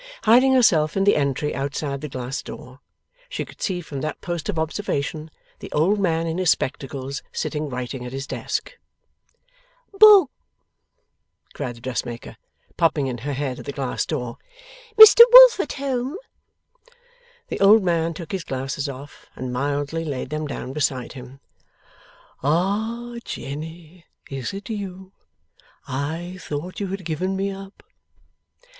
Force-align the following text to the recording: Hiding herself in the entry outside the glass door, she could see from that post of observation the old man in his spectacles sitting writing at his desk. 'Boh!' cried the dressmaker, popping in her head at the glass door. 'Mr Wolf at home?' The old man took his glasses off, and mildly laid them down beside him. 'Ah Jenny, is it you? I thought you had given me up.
Hiding 0.23 0.53
herself 0.53 0.97
in 0.97 1.03
the 1.03 1.15
entry 1.15 1.53
outside 1.53 2.01
the 2.01 2.09
glass 2.09 2.41
door, 2.41 2.79
she 3.29 3.45
could 3.45 3.61
see 3.61 3.81
from 3.81 4.01
that 4.01 4.19
post 4.19 4.49
of 4.49 4.57
observation 4.57 5.29
the 5.59 5.71
old 5.73 5.99
man 5.99 6.25
in 6.25 6.39
his 6.39 6.49
spectacles 6.49 7.21
sitting 7.31 7.69
writing 7.69 8.03
at 8.03 8.11
his 8.11 8.25
desk. 8.25 8.79
'Boh!' 9.93 10.31
cried 11.53 11.75
the 11.75 11.81
dressmaker, 11.81 12.37
popping 12.77 13.05
in 13.05 13.19
her 13.19 13.33
head 13.33 13.59
at 13.59 13.65
the 13.65 13.71
glass 13.71 14.03
door. 14.07 14.39
'Mr 14.97 15.19
Wolf 15.31 15.59
at 15.59 15.73
home?' 15.73 16.17
The 17.49 17.59
old 17.59 17.83
man 17.83 18.15
took 18.15 18.31
his 18.31 18.43
glasses 18.43 18.89
off, 18.89 19.27
and 19.35 19.53
mildly 19.53 20.03
laid 20.03 20.31
them 20.31 20.47
down 20.47 20.73
beside 20.73 21.13
him. 21.13 21.41
'Ah 22.41 23.17
Jenny, 23.23 24.07
is 24.31 24.51
it 24.51 24.67
you? 24.71 25.11
I 25.87 26.39
thought 26.41 26.79
you 26.79 26.87
had 26.87 27.05
given 27.05 27.35
me 27.37 27.51
up. 27.51 27.83